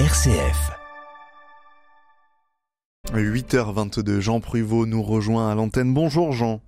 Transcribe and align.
RCF. 0.00 0.72
8h22, 3.12 4.18
Jean 4.18 4.40
Pruvot 4.40 4.86
nous 4.86 5.04
rejoint 5.04 5.48
à 5.48 5.54
l'antenne. 5.54 5.94
Bonjour 5.94 6.32
Jean. 6.32 6.60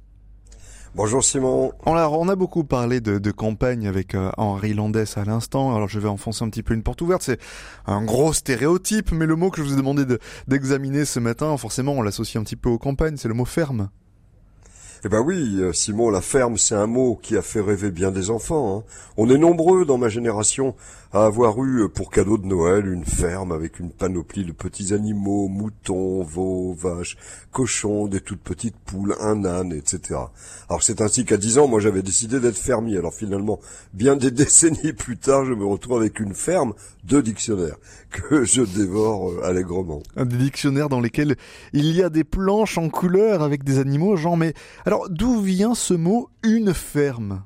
Bonjour 0.94 1.24
Simon. 1.24 1.72
Alors, 1.84 2.20
on 2.20 2.28
a 2.28 2.36
beaucoup 2.36 2.62
parlé 2.62 3.00
de, 3.00 3.18
de 3.18 3.30
campagne 3.32 3.88
avec 3.88 4.14
euh, 4.14 4.30
Henri 4.36 4.74
Landès 4.74 5.18
à 5.18 5.24
l'instant. 5.24 5.74
Alors, 5.74 5.88
je 5.88 5.98
vais 5.98 6.08
enfoncer 6.08 6.44
un 6.44 6.50
petit 6.50 6.62
peu 6.62 6.72
une 6.72 6.84
porte 6.84 7.02
ouverte. 7.02 7.22
C'est 7.22 7.40
un 7.88 8.04
gros 8.04 8.32
stéréotype, 8.32 9.10
mais 9.10 9.26
le 9.26 9.34
mot 9.34 9.50
que 9.50 9.60
je 9.60 9.66
vous 9.66 9.72
ai 9.72 9.76
demandé 9.76 10.04
d'examiner 10.46 11.04
ce 11.04 11.18
matin, 11.18 11.56
forcément, 11.56 11.94
on 11.94 12.02
l'associe 12.02 12.40
un 12.40 12.44
petit 12.44 12.54
peu 12.54 12.68
aux 12.68 12.78
campagnes. 12.78 13.16
C'est 13.16 13.26
le 13.26 13.34
mot 13.34 13.44
ferme. 13.44 13.90
Eh 15.06 15.08
ben 15.08 15.20
oui, 15.20 15.60
euh, 15.60 15.72
Simon, 15.72 16.10
la 16.10 16.20
ferme, 16.20 16.58
c'est 16.58 16.74
un 16.74 16.88
mot 16.88 17.16
qui 17.22 17.36
a 17.36 17.42
fait 17.42 17.60
rêver 17.60 17.92
bien 17.92 18.10
des 18.10 18.28
enfants. 18.28 18.78
Hein. 18.78 18.84
On 19.16 19.30
est 19.30 19.38
nombreux 19.38 19.84
dans 19.84 19.98
ma 19.98 20.08
génération 20.08 20.74
à 21.12 21.24
avoir 21.24 21.62
eu 21.62 21.84
euh, 21.84 21.88
pour 21.88 22.10
cadeau 22.10 22.36
de 22.36 22.46
Noël 22.46 22.86
une 22.88 23.04
ferme 23.04 23.52
avec 23.52 23.78
une 23.78 23.90
panoplie 23.90 24.44
de 24.44 24.52
petits 24.52 24.92
animaux, 24.92 25.48
moutons, 25.48 26.22
veaux, 26.22 26.74
vaches, 26.74 27.16
cochons, 27.52 28.06
des 28.06 28.20
toutes 28.20 28.40
petites 28.40 28.76
poules, 28.76 29.14
un 29.20 29.44
âne, 29.44 29.72
etc. 29.72 30.20
Alors 30.68 30.82
c'est 30.82 31.00
ainsi 31.00 31.24
qu'à 31.24 31.36
10 31.36 31.58
ans, 31.58 31.68
moi 31.68 31.80
j'avais 31.80 32.02
décidé 32.02 32.40
d'être 32.40 32.58
fermier. 32.58 32.98
Alors 32.98 33.14
finalement, 33.14 33.60
bien 33.94 34.16
des 34.16 34.30
décennies 34.32 34.92
plus 34.92 35.16
tard, 35.16 35.44
je 35.44 35.54
me 35.54 35.64
retrouve 35.64 35.98
avec 35.98 36.20
une 36.20 36.34
ferme 36.34 36.74
de 37.04 37.20
dictionnaires 37.20 37.76
que 38.10 38.44
je 38.44 38.62
dévore 38.62 39.30
euh, 39.30 39.44
allègrement. 39.44 40.02
Des 40.16 40.36
dictionnaires 40.36 40.88
dans 40.88 41.00
lesquels 41.00 41.36
il 41.72 41.92
y 41.92 42.02
a 42.02 42.10
des 42.10 42.24
planches 42.24 42.78
en 42.78 42.88
couleur 42.88 43.42
avec 43.42 43.64
des 43.64 43.78
animaux, 43.78 44.16
Jean, 44.16 44.36
mais 44.36 44.54
d'où 45.08 45.40
vient 45.40 45.74
ce 45.74 45.94
mot 45.94 46.30
une 46.42 46.74
ferme 46.74 47.42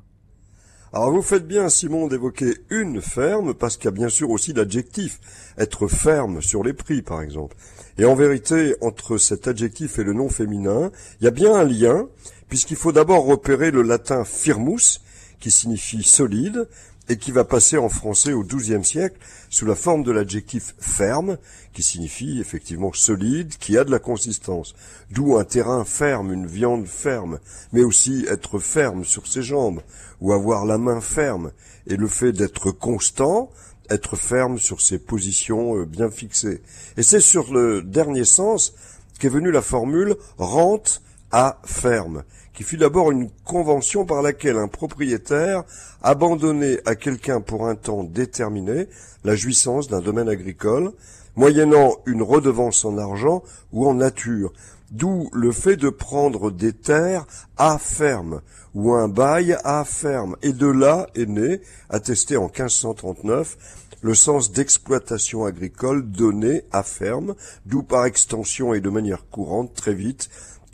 alors 0.92 1.12
vous 1.12 1.22
faites 1.22 1.46
bien, 1.46 1.68
Simon, 1.68 2.09
d'évoquer 2.09 2.52
une 2.68 3.00
ferme, 3.00 3.54
parce 3.54 3.76
qu'il 3.76 3.84
y 3.84 3.88
a 3.88 3.92
bien 3.92 4.09
sûr 4.09 4.28
aussi 4.30 4.52
l'adjectif, 4.52 5.20
être 5.56 5.86
ferme 5.86 6.42
sur 6.42 6.64
les 6.64 6.73
prix, 6.73 7.00
par 7.00 7.23
exemple. 7.23 7.56
Et 7.96 8.04
en 8.04 8.16
vérité, 8.16 8.74
entre 8.80 9.16
cet 9.16 9.46
adjectif 9.46 10.01
et 10.01 10.02
le 10.02 10.15
nom 10.15 10.28
féminin, 10.28 10.90
il 11.21 11.26
y 11.26 11.28
a 11.28 11.30
bien 11.30 11.54
un 11.54 11.62
lien, 11.62 12.09
puisqu'il 12.48 12.76
faut 12.76 12.90
d'abord 12.90 13.24
repérer 13.24 13.71
le 13.71 13.82
latin 13.82 14.24
firmus, 14.24 15.01
qui 15.38 15.52
signifie 15.52 16.02
solide, 16.02 16.66
et 17.10 17.16
qui 17.16 17.32
va 17.32 17.44
passer 17.44 17.76
en 17.76 17.88
français 17.88 18.32
au 18.32 18.44
XIIe 18.44 18.84
siècle 18.84 19.18
sous 19.50 19.66
la 19.66 19.74
forme 19.74 20.04
de 20.04 20.12
l'adjectif 20.12 20.76
ferme, 20.78 21.38
qui 21.72 21.82
signifie 21.82 22.38
effectivement 22.40 22.92
solide, 22.92 23.56
qui 23.58 23.76
a 23.76 23.82
de 23.82 23.90
la 23.90 23.98
consistance. 23.98 24.76
D'où 25.10 25.36
un 25.36 25.42
terrain 25.44 25.84
ferme, 25.84 26.32
une 26.32 26.46
viande 26.46 26.86
ferme, 26.86 27.40
mais 27.72 27.82
aussi 27.82 28.24
être 28.28 28.60
ferme 28.60 29.04
sur 29.04 29.26
ses 29.26 29.42
jambes, 29.42 29.82
ou 30.20 30.32
avoir 30.32 30.64
la 30.64 30.78
main 30.78 31.00
ferme, 31.00 31.50
et 31.88 31.96
le 31.96 32.06
fait 32.06 32.32
d'être 32.32 32.70
constant, 32.70 33.50
être 33.90 34.14
ferme 34.14 34.60
sur 34.60 34.80
ses 34.80 35.00
positions 35.00 35.78
euh, 35.78 35.84
bien 35.84 36.10
fixées. 36.10 36.62
Et 36.96 37.02
c'est 37.02 37.20
sur 37.20 37.52
le 37.52 37.82
dernier 37.82 38.24
sens 38.24 38.72
qu'est 39.18 39.28
venue 39.28 39.50
la 39.50 39.62
formule 39.62 40.14
rente 40.38 41.02
à 41.32 41.60
ferme, 41.64 42.24
qui 42.52 42.62
fut 42.62 42.76
d'abord 42.76 43.10
une 43.10 43.30
convention 43.45 44.04
par 44.04 44.23
laquelle 44.23 44.56
un 44.56 44.68
propriétaire 44.68 45.64
abandonnait 46.02 46.80
à 46.87 46.95
quelqu'un 46.95 47.40
pour 47.40 47.66
un 47.66 47.74
temps 47.74 48.04
déterminé 48.04 48.88
la 49.24 49.37
jouissance 49.37 49.88
d'un 49.88 50.00
domaine 50.00 50.28
agricole, 50.28 50.92
moyennant 51.37 51.96
une 52.06 52.22
redevance 52.22 52.84
en 52.84 52.98
argent 52.98 53.42
ou 53.72 53.87
en 53.87 53.95
nature, 53.95 54.52
d'où 54.90 55.30
le 55.32 55.52
fait 55.52 55.76
de 55.76 55.88
prendre 55.88 56.50
des 56.50 56.72
terres 56.72 57.26
à 57.56 57.78
ferme, 57.78 58.40
ou 58.74 58.92
un 58.92 59.09
bail 59.09 59.56
à 59.65 59.84
ferme, 59.84 60.37
et 60.42 60.52
de 60.52 60.66
là 60.66 61.09
est 61.15 61.28
né, 61.28 61.60
attesté 61.88 62.37
en 62.37 62.44
1539, 62.46 63.56
le 64.03 64.15
sens 64.15 64.53
d'exploitation 64.53 65.44
agricole 65.44 66.10
donné 66.10 66.65
à 66.72 66.82
ferme, 66.82 67.34
d'où 67.66 67.82
par 67.82 68.06
extension 68.06 68.75
et 68.75 68.81
de 68.81 68.91
manière 68.91 69.28
courante 69.28 69.75
très 69.75 69.94
vite 69.94 70.31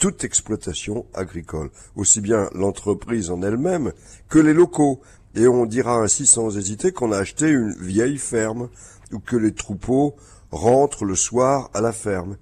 toute 0.07 0.23
exploitation 0.23 1.05
agricole, 1.15 1.69
aussi 1.97 2.21
bien 2.21 2.49
l'entreprise 2.55 3.29
en 3.33 3.43
elle-même 3.43 3.93
que 4.29 4.39
les 4.39 4.55
locaux. 4.55 5.01
Et 5.35 5.49
on 5.49 5.67
dira 5.67 5.97
ainsi 5.97 6.27
sans 6.27 6.57
hésiter 6.57 6.93
qu'on 6.93 7.11
a 7.11 7.19
acheté 7.19 7.49
une 7.49 7.73
vieille 7.73 8.19
ferme, 8.19 8.69
ou 9.13 9.19
que 9.19 9.35
les 9.35 9.53
troupeaux 9.53 10.15
rentrent 10.53 11.05
le 11.05 11.17
soir 11.17 11.71
à 11.75 11.81
la 11.81 11.91
ferme. 11.91 12.37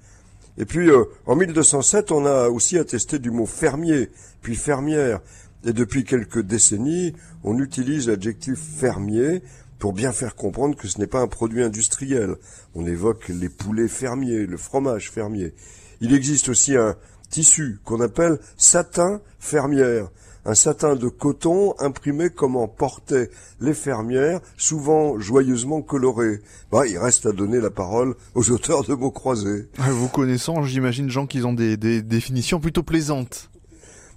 Et 0.58 0.66
puis, 0.66 0.90
euh, 0.90 1.04
en 1.24 1.36
1207, 1.36 2.12
on 2.12 2.26
a 2.26 2.50
aussi 2.50 2.76
attesté 2.76 3.18
du 3.18 3.30
mot 3.30 3.46
fermier, 3.46 4.10
puis 4.42 4.56
fermière. 4.56 5.22
Et 5.64 5.72
depuis 5.72 6.04
quelques 6.04 6.42
décennies, 6.42 7.14
on 7.44 7.58
utilise 7.58 8.08
l'adjectif 8.08 8.58
fermier 8.58 9.40
pour 9.78 9.94
bien 9.94 10.12
faire 10.12 10.34
comprendre 10.34 10.76
que 10.76 10.86
ce 10.86 10.98
n'est 10.98 11.06
pas 11.06 11.20
un 11.20 11.28
produit 11.28 11.62
industriel. 11.62 12.36
On 12.74 12.84
évoque 12.84 13.28
les 13.28 13.48
poulets 13.48 13.88
fermiers, 13.88 14.44
le 14.44 14.58
fromage 14.58 15.10
fermier. 15.10 15.54
Il 16.02 16.12
existe 16.12 16.50
aussi 16.50 16.76
un, 16.76 16.96
tissu 17.28 17.80
qu'on 17.84 18.00
appelle 18.00 18.38
satin 18.56 19.20
fermière. 19.38 20.08
Un 20.46 20.54
satin 20.54 20.94
de 20.94 21.08
coton 21.08 21.74
imprimé 21.78 22.28
comme 22.28 22.56
en 22.56 22.68
portaient 22.68 23.30
les 23.60 23.72
fermières, 23.72 24.40
souvent 24.58 25.18
joyeusement 25.18 25.80
coloré. 25.80 26.40
Bah, 26.70 26.86
il 26.86 26.98
reste 26.98 27.24
à 27.24 27.32
donner 27.32 27.60
la 27.60 27.70
parole 27.70 28.14
aux 28.34 28.50
auteurs 28.50 28.84
de 28.84 28.92
mots 28.94 29.10
croisés. 29.10 29.68
Ah, 29.78 29.90
vous 29.90 30.08
connaissant, 30.08 30.62
j'imagine, 30.62 31.08
Jean, 31.08 31.26
qu'ils 31.26 31.46
ont 31.46 31.54
des, 31.54 31.78
des 31.78 32.02
définitions 32.02 32.60
plutôt 32.60 32.82
plaisantes. 32.82 33.48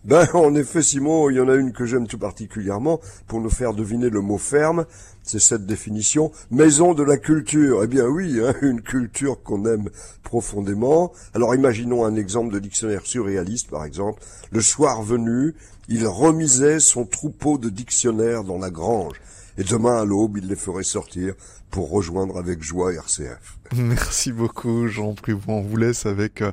Ben, 0.05 0.27
en 0.33 0.55
effet, 0.55 0.81
Simon, 0.81 1.29
il 1.29 1.37
y 1.37 1.39
en 1.39 1.49
a 1.49 1.55
une 1.55 1.73
que 1.73 1.85
j'aime 1.85 2.07
tout 2.07 2.17
particulièrement 2.17 2.99
pour 3.27 3.41
nous 3.41 3.49
faire 3.49 3.73
deviner 3.73 4.09
le 4.09 4.21
mot 4.21 4.37
ferme. 4.37 4.85
C'est 5.23 5.39
cette 5.39 5.65
définition, 5.65 6.31
maison 6.51 6.93
de 6.93 7.03
la 7.03 7.17
culture. 7.17 7.83
Eh 7.83 7.87
bien 7.87 8.05
oui, 8.05 8.39
hein, 8.41 8.53
une 8.61 8.81
culture 8.81 9.41
qu'on 9.43 9.65
aime 9.65 9.89
profondément. 10.23 11.11
Alors 11.33 11.53
imaginons 11.53 12.05
un 12.05 12.15
exemple 12.15 12.53
de 12.53 12.59
dictionnaire 12.59 13.05
surréaliste, 13.05 13.69
par 13.69 13.83
exemple. 13.83 14.23
Le 14.51 14.61
soir 14.61 15.03
venu, 15.03 15.53
il 15.89 16.07
remisait 16.07 16.79
son 16.79 17.05
troupeau 17.05 17.57
de 17.57 17.69
dictionnaires 17.69 18.43
dans 18.43 18.57
la 18.57 18.69
grange. 18.69 19.19
Et 19.57 19.63
demain 19.63 20.01
à 20.01 20.05
l'aube, 20.05 20.37
il 20.37 20.47
les 20.47 20.55
ferait 20.55 20.83
sortir 20.83 21.33
pour 21.71 21.89
rejoindre 21.89 22.37
avec 22.37 22.61
joie 22.61 22.93
RCF. 22.93 23.57
Merci 23.75 24.31
beaucoup 24.31 24.87
Jean 24.87 25.15
Privon. 25.15 25.59
On 25.59 25.61
vous 25.61 25.77
laisse 25.77 26.05
avec 26.05 26.41
euh, 26.41 26.51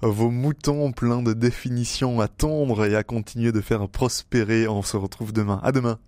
vos 0.00 0.30
moutons 0.30 0.92
pleins 0.92 1.22
de 1.22 1.34
définitions 1.34 2.20
à 2.20 2.28
tondre 2.28 2.84
et 2.86 2.96
à 2.96 3.02
continuer 3.02 3.52
de 3.52 3.60
faire 3.60 3.86
prospérer. 3.88 4.68
On 4.68 4.82
se 4.82 4.96
retrouve 4.96 5.32
demain. 5.32 5.60
À 5.62 5.70
demain. 5.70 5.98